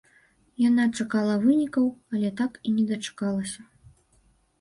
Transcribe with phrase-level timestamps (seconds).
[0.61, 3.61] Яна чакала вынікаў, але так і не дачакалася.